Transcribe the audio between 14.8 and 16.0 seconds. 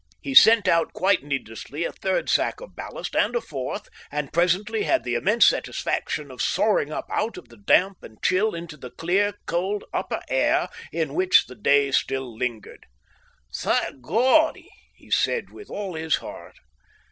he said, with all